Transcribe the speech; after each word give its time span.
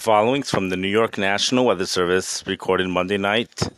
Following 0.00 0.44
from 0.44 0.70
the 0.70 0.78
New 0.78 0.88
York 0.88 1.18
National 1.18 1.66
Weather 1.66 1.84
Service, 1.84 2.42
recorded 2.46 2.88
Monday 2.88 3.18
night, 3.18 3.68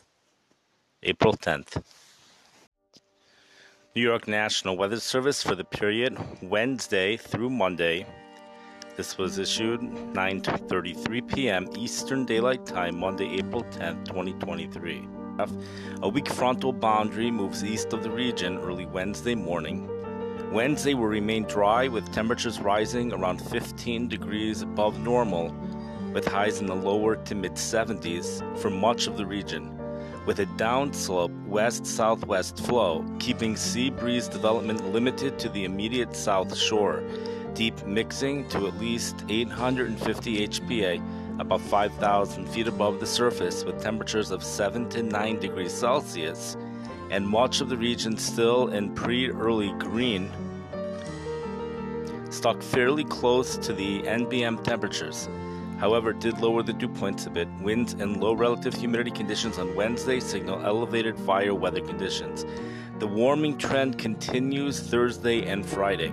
April 1.03 1.35
10th. 1.35 1.83
New 3.97 4.03
York 4.03 4.29
National 4.29 4.77
Weather 4.77 5.01
Service 5.01 5.43
for 5.43 5.57
the 5.57 5.65
period 5.65 6.17
Wednesday 6.41 7.17
through 7.17 7.51
Monday. 7.51 8.07
This 8.97 9.19
was 9.19 9.41
issued 9.41 9.81
9:33 9.81 11.27
p.m. 11.27 11.67
Eastern 11.77 12.25
Daylight 12.25 12.65
Time, 12.67 13.01
Monday, 13.01 13.41
April 13.41 13.65
10th, 13.65 14.05
2023. 14.05 15.03
A 16.03 16.09
weak 16.09 16.29
frontal 16.29 16.73
boundary 16.73 17.33
moves 17.33 17.65
east 17.65 17.93
of 17.93 18.05
the 18.05 18.11
region 18.13 18.59
early 18.59 18.87
Wednesday 18.87 19.35
morning. 19.35 19.89
Wednesday 20.53 20.95
will 20.95 21.07
remain 21.07 21.43
dry 21.45 21.89
with 21.89 22.13
temperatures 22.13 22.61
rising 22.61 23.13
around 23.13 23.43
15 23.43 24.07
degrees 24.07 24.63
above 24.63 25.01
normal, 25.01 25.53
with 26.13 26.27
highs 26.27 26.61
in 26.61 26.67
the 26.67 26.75
lower 26.75 27.17
to 27.17 27.35
mid 27.35 27.53
70s 27.53 28.59
for 28.59 28.71
much 28.71 29.07
of 29.07 29.17
the 29.17 29.27
region, 29.27 29.79
with 30.27 30.41
a 30.41 30.47
downslope 30.47 31.47
west 31.47 31.87
southwest 31.87 32.65
flow, 32.67 33.05
keeping 33.19 33.57
sea 33.57 33.91
breeze 33.91 34.29
development 34.29 34.93
limited 34.93 35.39
to 35.39 35.49
the 35.49 35.65
immediate 35.65 36.15
south 36.15 36.57
shore, 36.57 37.03
deep 37.55 37.85
mixing 37.87 38.49
to 38.49 38.67
at 38.67 38.79
least 38.79 39.25
850 39.29 40.49
HPA 40.49 41.03
about 41.41 41.61
5,000 41.61 42.49
feet 42.49 42.69
above 42.69 43.01
the 43.01 43.07
surface 43.07 43.65
with 43.65 43.83
temperatures 43.83 44.31
of 44.31 44.45
7 44.45 44.89
to 44.91 45.03
9 45.03 45.39
degrees 45.39 45.73
Celsius, 45.73 46.57
and 47.11 47.27
much 47.27 47.61
of 47.61 47.69
the 47.69 47.77
region 47.77 48.17
still 48.17 48.69
in 48.69 48.95
pre 48.95 49.31
early 49.31 49.73
green, 49.79 50.31
stuck 52.31 52.63
fairly 52.63 53.05
close 53.05 53.57
to 53.59 53.73
the 53.73 54.03
NBM 54.03 54.63
temperatures. 54.63 55.29
However, 55.83 56.13
did 56.13 56.39
lower 56.39 56.63
the 56.63 56.73
dew 56.73 56.89
points 56.89 57.27
a 57.27 57.31
bit. 57.31 57.49
Winds 57.61 57.95
and 57.95 58.21
low 58.21 58.35
relative 58.35 58.73
humidity 58.73 59.11
conditions 59.11 59.59
on 59.59 59.75
Wednesday 59.75 60.21
signal 60.21 60.65
elevated 60.65 61.19
fire 61.19 61.57
weather 61.57 61.81
conditions. 61.81 62.47
The 63.01 63.09
warming 63.09 63.59
trend 63.59 63.99
continues 63.99 64.79
Thursday 64.79 65.45
and 65.45 65.67
Friday 65.67 66.13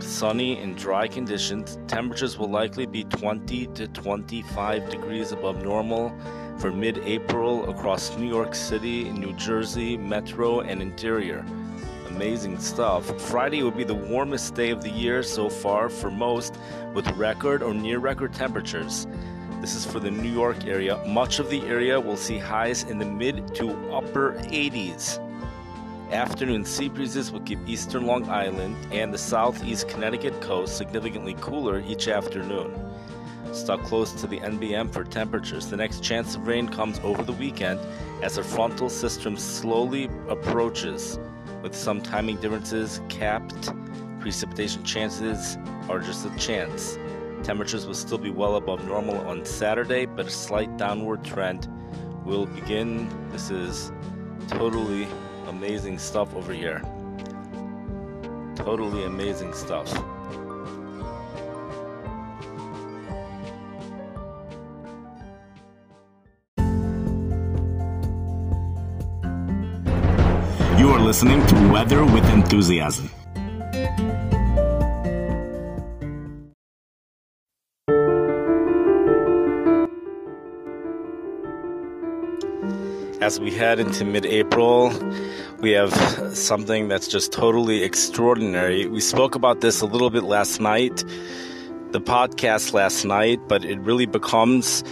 sunny 0.00 0.58
and 0.58 0.76
dry 0.76 1.06
conditions. 1.06 1.78
Temperatures 1.86 2.36
will 2.38 2.50
likely 2.50 2.86
be 2.86 3.04
20 3.04 3.66
to 3.68 3.86
25 3.88 4.90
degrees 4.90 5.32
above 5.32 5.62
normal 5.62 6.12
for 6.58 6.72
mid 6.72 6.98
April 6.98 7.68
across 7.70 8.16
New 8.16 8.28
York 8.28 8.54
City, 8.54 9.10
New 9.10 9.32
Jersey, 9.34 9.96
Metro, 9.96 10.60
and 10.60 10.82
Interior. 10.82 11.44
Amazing 12.14 12.58
stuff. 12.58 13.06
Friday 13.22 13.62
will 13.62 13.70
be 13.70 13.84
the 13.84 13.94
warmest 13.94 14.54
day 14.54 14.68
of 14.68 14.82
the 14.82 14.90
year 14.90 15.22
so 15.22 15.48
far 15.48 15.88
for 15.88 16.10
most, 16.10 16.54
with 16.92 17.10
record 17.12 17.62
or 17.62 17.72
near 17.72 18.00
record 18.00 18.34
temperatures. 18.34 19.06
This 19.62 19.74
is 19.74 19.86
for 19.86 19.98
the 19.98 20.10
New 20.10 20.30
York 20.30 20.66
area. 20.66 21.02
Much 21.06 21.38
of 21.38 21.48
the 21.48 21.62
area 21.62 21.98
will 21.98 22.18
see 22.18 22.36
highs 22.38 22.82
in 22.82 22.98
the 22.98 23.06
mid 23.06 23.54
to 23.54 23.70
upper 23.90 24.34
80s. 24.42 25.18
Afternoon 26.12 26.66
sea 26.66 26.90
breezes 26.90 27.32
will 27.32 27.40
keep 27.40 27.58
eastern 27.66 28.06
Long 28.06 28.28
Island 28.28 28.76
and 28.92 29.12
the 29.12 29.18
southeast 29.18 29.88
Connecticut 29.88 30.38
coast 30.42 30.76
significantly 30.76 31.34
cooler 31.40 31.82
each 31.86 32.08
afternoon. 32.08 32.74
Stuck 33.52 33.82
close 33.84 34.12
to 34.12 34.26
the 34.26 34.38
NBM 34.40 34.92
for 34.92 35.04
temperatures, 35.04 35.70
the 35.70 35.78
next 35.78 36.02
chance 36.02 36.36
of 36.36 36.46
rain 36.46 36.68
comes 36.68 37.00
over 37.00 37.22
the 37.22 37.32
weekend 37.32 37.80
as 38.22 38.36
a 38.36 38.44
frontal 38.44 38.90
system 38.90 39.36
slowly 39.36 40.10
approaches, 40.28 41.18
with 41.62 41.74
some 41.74 42.00
timing 42.00 42.36
differences 42.36 43.00
capped. 43.08 43.70
Precipitation 44.20 44.84
chances 44.84 45.56
are 45.88 46.00
just 46.00 46.26
a 46.26 46.36
chance. 46.36 46.98
Temperatures 47.42 47.86
will 47.86 47.94
still 47.94 48.18
be 48.18 48.30
well 48.30 48.56
above 48.56 48.84
normal 48.86 49.16
on 49.28 49.44
Saturday, 49.44 50.06
but 50.06 50.26
a 50.26 50.30
slight 50.30 50.76
downward 50.76 51.24
trend 51.24 51.68
will 52.24 52.46
begin. 52.46 53.08
This 53.30 53.50
is 53.50 53.92
totally 54.48 55.08
amazing 55.46 55.98
stuff 55.98 56.34
over 56.34 56.52
here. 56.52 56.82
Totally 58.54 59.04
amazing 59.04 59.54
stuff. 59.54 59.92
Listening 71.02 71.44
to 71.48 71.68
Weather 71.68 72.04
with 72.04 72.24
Enthusiasm. 72.30 73.10
As 83.20 83.40
we 83.40 83.50
head 83.50 83.80
into 83.80 84.04
mid 84.04 84.24
April, 84.26 84.92
we 85.58 85.72
have 85.72 85.92
something 86.36 86.86
that's 86.86 87.08
just 87.08 87.32
totally 87.32 87.82
extraordinary. 87.82 88.86
We 88.86 89.00
spoke 89.00 89.34
about 89.34 89.60
this 89.60 89.80
a 89.80 89.86
little 89.86 90.10
bit 90.10 90.22
last 90.22 90.60
night, 90.60 91.04
the 91.90 92.00
podcast 92.00 92.72
last 92.74 93.04
night, 93.04 93.40
but 93.48 93.64
it 93.64 93.80
really 93.80 94.06
becomes 94.06 94.84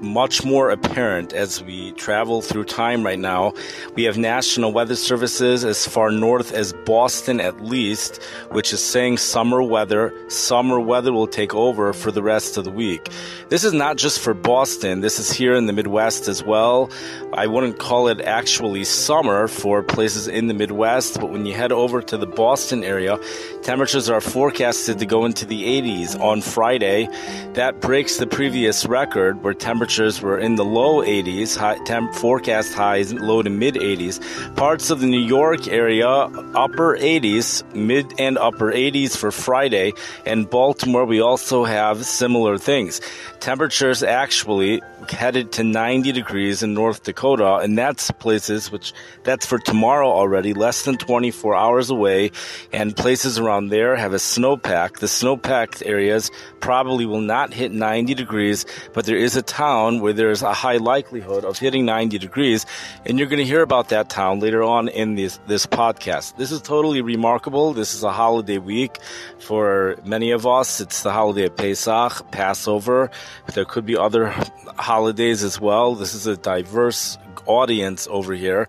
much 0.00 0.44
more 0.44 0.70
apparent 0.70 1.32
as 1.32 1.62
we 1.62 1.92
travel 1.92 2.40
through 2.42 2.64
time 2.64 3.04
right 3.04 3.18
now. 3.18 3.52
We 3.94 4.04
have 4.04 4.16
national 4.16 4.72
weather 4.72 4.96
services 4.96 5.64
as 5.64 5.86
far 5.86 6.10
north 6.10 6.52
as 6.52 6.72
Boston, 6.72 7.40
at 7.40 7.60
least, 7.62 8.22
which 8.50 8.72
is 8.72 8.82
saying 8.82 9.18
summer 9.18 9.62
weather. 9.62 10.14
Summer 10.28 10.80
weather 10.80 11.12
will 11.12 11.26
take 11.26 11.54
over 11.54 11.92
for 11.92 12.10
the 12.10 12.22
rest 12.22 12.56
of 12.56 12.64
the 12.64 12.70
week. 12.70 13.10
This 13.50 13.64
is 13.64 13.72
not 13.72 13.96
just 13.96 14.20
for 14.20 14.32
Boston, 14.32 15.00
this 15.00 15.18
is 15.18 15.30
here 15.30 15.54
in 15.54 15.66
the 15.66 15.72
Midwest 15.72 16.28
as 16.28 16.42
well. 16.42 16.90
I 17.34 17.46
wouldn't 17.46 17.78
call 17.78 18.08
it 18.08 18.20
actually 18.20 18.84
summer 18.84 19.48
for 19.48 19.82
places 19.82 20.28
in 20.28 20.46
the 20.46 20.54
Midwest, 20.54 21.20
but 21.20 21.30
when 21.30 21.46
you 21.46 21.54
head 21.54 21.72
over 21.72 22.00
to 22.00 22.16
the 22.16 22.26
Boston 22.26 22.84
area, 22.84 23.18
temperatures 23.62 24.08
are 24.08 24.20
forecasted 24.20 24.98
to 25.00 25.06
go 25.06 25.24
into 25.24 25.44
the 25.44 25.64
80s 25.64 26.18
on 26.20 26.40
Friday. 26.40 27.08
That 27.54 27.80
breaks 27.80 28.16
the 28.16 28.26
previous 28.26 28.86
record 28.86 29.42
where 29.42 29.54
temperatures 29.54 29.89
temperatures 29.90 30.22
were 30.22 30.38
in 30.38 30.54
the 30.54 30.64
low 30.64 31.02
80s, 31.02 31.56
high, 31.56 31.76
temp, 31.84 32.14
forecast 32.14 32.74
highs 32.74 33.12
low 33.12 33.42
to 33.42 33.50
mid 33.50 33.74
80s. 33.74 34.20
Parts 34.54 34.88
of 34.88 35.00
the 35.00 35.06
New 35.08 35.18
York 35.18 35.66
area, 35.66 36.06
upper 36.06 36.96
80s, 36.96 37.64
mid 37.74 38.06
and 38.20 38.38
upper 38.38 38.70
80s 38.70 39.16
for 39.16 39.32
Friday. 39.32 39.92
And 40.24 40.48
Baltimore, 40.48 41.04
we 41.04 41.20
also 41.20 41.64
have 41.64 42.06
similar 42.06 42.56
things. 42.56 43.00
Temperatures 43.40 44.04
actually 44.04 44.80
headed 45.08 45.50
to 45.52 45.64
90 45.64 46.12
degrees 46.12 46.62
in 46.62 46.72
North 46.74 47.02
Dakota, 47.02 47.56
and 47.56 47.76
that's 47.76 48.12
places 48.12 48.70
which 48.70 48.92
that's 49.24 49.46
for 49.46 49.58
tomorrow 49.58 50.08
already, 50.08 50.52
less 50.52 50.84
than 50.84 50.98
24 50.98 51.56
hours 51.56 51.90
away. 51.90 52.30
And 52.72 52.96
places 52.96 53.38
around 53.40 53.70
there 53.70 53.96
have 53.96 54.12
a 54.12 54.18
snowpack. 54.18 54.98
The 54.98 55.06
snowpack 55.06 55.84
areas 55.84 56.30
probably 56.60 57.06
will 57.06 57.22
not 57.22 57.52
hit 57.52 57.72
90 57.72 58.14
degrees, 58.14 58.66
but 58.92 59.06
there 59.06 59.16
is 59.16 59.34
a 59.34 59.42
town 59.42 59.79
where 60.00 60.12
there's 60.12 60.42
a 60.42 60.52
high 60.52 60.76
likelihood 60.76 61.44
of 61.44 61.58
hitting 61.58 61.84
90 61.84 62.18
degrees, 62.18 62.66
and 63.06 63.18
you're 63.18 63.28
going 63.28 63.38
to 63.38 63.44
hear 63.44 63.62
about 63.62 63.88
that 63.88 64.08
town 64.08 64.40
later 64.40 64.62
on 64.62 64.88
in 64.88 65.14
this 65.14 65.38
this 65.46 65.66
podcast. 65.66 66.36
This 66.36 66.52
is 66.52 66.60
totally 66.60 67.02
remarkable. 67.02 67.72
This 67.72 67.94
is 67.94 68.02
a 68.02 68.12
holiday 68.12 68.58
week 68.58 68.98
for 69.38 69.96
many 70.04 70.30
of 70.30 70.46
us. 70.46 70.80
It's 70.80 71.02
the 71.02 71.12
holiday 71.12 71.46
of 71.46 71.56
Pesach, 71.56 72.30
Passover. 72.30 73.10
There 73.54 73.64
could 73.64 73.86
be 73.86 73.96
other 73.96 74.34
holidays 74.80 75.42
as 75.42 75.60
well. 75.60 75.94
This 75.94 76.14
is 76.14 76.26
a 76.26 76.36
diverse 76.36 77.18
audience 77.46 78.06
over 78.10 78.34
here 78.34 78.68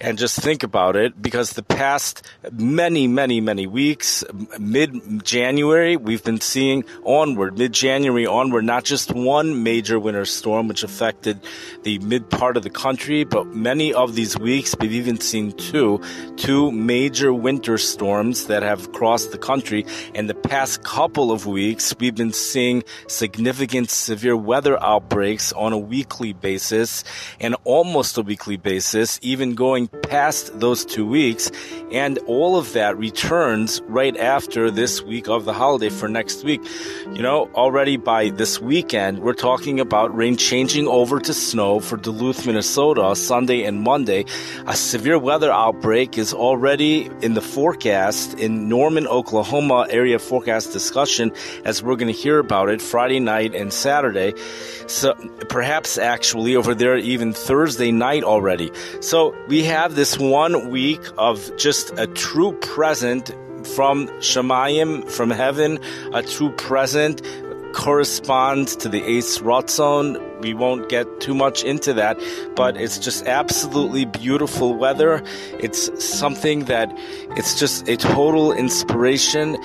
and 0.00 0.18
just 0.18 0.38
think 0.38 0.62
about 0.62 0.96
it 0.96 1.20
because 1.20 1.52
the 1.52 1.62
past 1.62 2.26
many, 2.52 3.06
many, 3.06 3.40
many 3.40 3.66
weeks, 3.66 4.24
mid 4.58 5.24
January, 5.24 5.96
we've 5.96 6.24
been 6.24 6.40
seeing 6.40 6.84
onward, 7.04 7.58
mid 7.58 7.72
January 7.72 8.26
onward, 8.26 8.64
not 8.64 8.84
just 8.84 9.12
one 9.12 9.62
major 9.62 9.98
winter 9.98 10.24
storm 10.24 10.68
which 10.68 10.82
affected 10.82 11.40
the 11.82 11.98
mid 12.00 12.28
part 12.30 12.56
of 12.56 12.62
the 12.62 12.70
country, 12.70 13.24
but 13.24 13.46
many 13.48 13.92
of 13.92 14.14
these 14.14 14.38
weeks 14.38 14.74
we've 14.80 14.92
even 14.92 15.20
seen 15.20 15.52
two, 15.52 16.00
two 16.36 16.72
major 16.72 17.32
winter 17.32 17.78
storms 17.78 18.46
that 18.46 18.62
have 18.62 18.92
crossed 18.92 19.30
the 19.30 19.38
country. 19.38 19.84
And 20.14 20.28
the 20.28 20.34
past 20.34 20.82
couple 20.84 21.30
of 21.30 21.46
weeks, 21.46 21.94
we've 21.98 22.14
been 22.14 22.32
seeing 22.32 22.82
significant 23.08 23.90
severe 23.90 24.36
weather 24.36 24.82
outbreaks 24.82 25.51
on 25.52 25.72
a 25.72 25.78
weekly 25.78 26.32
basis 26.32 27.04
and 27.40 27.56
almost 27.64 28.18
a 28.18 28.22
weekly 28.22 28.56
basis, 28.56 29.18
even 29.22 29.54
going 29.54 29.88
past 29.88 30.58
those 30.58 30.84
two 30.84 31.06
weeks. 31.06 31.50
And 31.90 32.18
all 32.26 32.56
of 32.56 32.72
that 32.72 32.96
returns 32.96 33.80
right 33.82 34.16
after 34.16 34.70
this 34.70 35.02
week 35.02 35.28
of 35.28 35.44
the 35.44 35.52
holiday 35.52 35.90
for 35.90 36.08
next 36.08 36.44
week. 36.44 36.60
You 37.12 37.22
know, 37.22 37.50
already 37.54 37.96
by 37.96 38.30
this 38.30 38.60
weekend, 38.60 39.20
we're 39.20 39.34
talking 39.34 39.80
about 39.80 40.14
rain 40.16 40.36
changing 40.36 40.86
over 40.86 41.20
to 41.20 41.34
snow 41.34 41.80
for 41.80 41.96
Duluth, 41.96 42.46
Minnesota, 42.46 43.14
Sunday 43.14 43.64
and 43.64 43.80
Monday. 43.80 44.24
A 44.66 44.74
severe 44.74 45.18
weather 45.18 45.50
outbreak 45.50 46.18
is 46.18 46.32
already 46.32 47.10
in 47.20 47.34
the 47.34 47.40
forecast 47.40 48.38
in 48.38 48.68
Norman, 48.68 49.06
Oklahoma 49.06 49.86
area 49.90 50.18
forecast 50.18 50.72
discussion 50.72 51.32
as 51.64 51.82
we're 51.82 51.96
going 51.96 52.12
to 52.12 52.18
hear 52.18 52.38
about 52.38 52.68
it 52.68 52.80
Friday 52.80 53.20
night 53.20 53.54
and 53.54 53.72
Saturday. 53.72 54.32
So 54.86 55.14
perhaps 55.48 55.98
actually 55.98 56.56
over 56.56 56.74
there 56.74 56.96
even 56.96 57.32
Thursday 57.32 57.92
night 57.92 58.24
already. 58.24 58.70
So 59.00 59.34
we 59.48 59.64
have 59.64 59.94
this 59.94 60.18
one 60.18 60.70
week 60.70 61.00
of 61.18 61.56
just 61.56 61.90
a 61.98 62.06
true 62.06 62.52
present 62.60 63.28
from 63.74 64.08
Shemayim, 64.18 65.08
from 65.08 65.30
heaven, 65.30 65.78
a 66.12 66.22
true 66.22 66.50
present 66.52 67.22
corresponds 67.72 68.76
to 68.76 68.88
the 68.88 69.02
Eis 69.02 69.38
Ratzon. 69.38 70.40
We 70.40 70.54
won't 70.54 70.88
get 70.88 71.20
too 71.20 71.34
much 71.34 71.62
into 71.62 71.92
that, 71.94 72.18
but 72.56 72.76
it's 72.76 72.98
just 72.98 73.26
absolutely 73.26 74.04
beautiful 74.04 74.74
weather. 74.74 75.22
It's 75.60 75.90
something 76.04 76.64
that 76.64 76.92
it's 77.36 77.58
just 77.58 77.88
a 77.88 77.96
total 77.96 78.52
inspiration. 78.52 79.56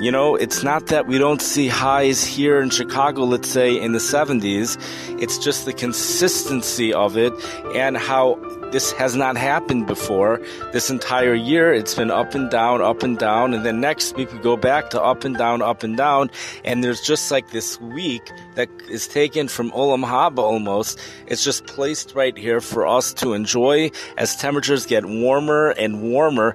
You 0.00 0.10
know, 0.10 0.34
it's 0.34 0.62
not 0.62 0.86
that 0.86 1.06
we 1.06 1.18
don't 1.18 1.40
see 1.40 1.68
highs 1.68 2.24
here 2.24 2.60
in 2.60 2.70
Chicago, 2.70 3.22
let's 3.22 3.48
say 3.48 3.80
in 3.80 3.92
the 3.92 3.98
70s. 3.98 4.76
It's 5.20 5.38
just 5.38 5.64
the 5.64 5.72
consistency 5.72 6.92
of 6.92 7.16
it 7.16 7.32
and 7.74 7.96
how 7.96 8.34
this 8.72 8.92
has 8.92 9.16
not 9.16 9.36
happened 9.36 9.86
before. 9.86 10.40
This 10.72 10.90
entire 10.90 11.34
year, 11.34 11.72
it's 11.72 11.94
been 11.94 12.10
up 12.10 12.34
and 12.34 12.50
down, 12.50 12.80
up 12.80 13.02
and 13.02 13.18
down. 13.18 13.54
And 13.54 13.64
then 13.64 13.80
next 13.80 14.16
week, 14.16 14.32
we 14.32 14.38
go 14.38 14.56
back 14.56 14.90
to 14.90 15.02
up 15.02 15.24
and 15.24 15.36
down, 15.36 15.62
up 15.62 15.82
and 15.82 15.96
down. 15.96 16.30
And 16.64 16.84
there's 16.84 17.00
just 17.00 17.30
like 17.30 17.50
this 17.50 17.80
week 17.80 18.30
that 18.54 18.68
is 18.88 19.08
taken 19.08 19.48
from 19.48 19.70
Olam 19.72 20.04
Haba 20.04 20.38
almost. 20.38 20.98
It's 21.26 21.44
just 21.44 21.66
placed 21.66 22.14
right 22.14 22.36
here 22.36 22.60
for 22.60 22.86
us 22.86 23.12
to 23.14 23.32
enjoy 23.32 23.90
as 24.16 24.36
temperatures 24.36 24.86
get 24.86 25.04
warmer 25.04 25.70
and 25.70 26.02
warmer. 26.02 26.54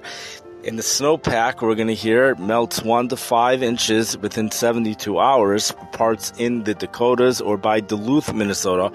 In 0.64 0.74
the 0.76 0.82
snowpack, 0.82 1.62
we're 1.62 1.76
going 1.76 1.86
to 1.86 1.94
hear 1.94 2.34
melts 2.36 2.82
one 2.82 3.08
to 3.08 3.16
five 3.16 3.62
inches 3.62 4.18
within 4.18 4.50
72 4.50 5.16
hours, 5.16 5.72
parts 5.92 6.32
in 6.38 6.64
the 6.64 6.74
Dakotas 6.74 7.40
or 7.40 7.56
by 7.56 7.78
Duluth, 7.78 8.34
Minnesota. 8.34 8.90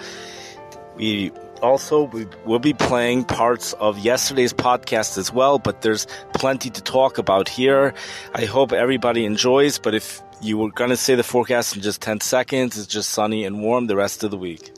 We 0.98 1.32
also, 1.62 2.04
we 2.04 2.28
will 2.46 2.60
be 2.60 2.74
playing 2.74 3.26
parts 3.26 3.74
of 3.74 4.00
yesterday's 4.00 4.54
podcast 4.54 5.18
as 5.18 5.32
well, 5.32 5.60
but 5.60 5.82
there's 5.82 6.08
plenty 6.34 6.70
to 6.70 6.82
talk 6.82 7.18
about 7.18 7.48
here. 7.48 7.94
I 8.34 8.46
hope 8.46 8.74
everybody 8.74 9.26
enjoys, 9.26 9.78
but 9.78 9.96
if 9.96 10.22
you 10.42 10.58
were 10.58 10.72
going 10.72 10.90
to 10.90 10.98
say 10.98 11.16
the 11.16 11.24
forecast 11.24 11.76
in 11.76 11.82
just 11.82 12.02
10 12.02 12.22
seconds, 12.22 12.78
it's 12.78 12.88
just 12.88 13.10
sunny 13.10 13.46
and 13.46 13.62
warm 13.62 13.88
the 13.88 13.96
rest 13.96 14.24
of 14.24 14.32
the 14.32 14.38
week. 14.38 14.72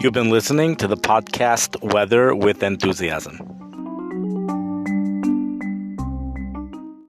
You've 0.00 0.12
been 0.12 0.30
listening 0.30 0.76
to 0.76 0.86
the 0.86 0.96
podcast 0.96 1.92
Weather 1.92 2.32
with 2.32 2.62
Enthusiasm. 2.62 3.57